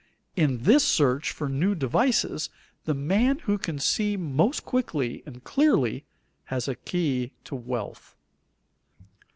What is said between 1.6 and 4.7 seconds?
devices the man who can see most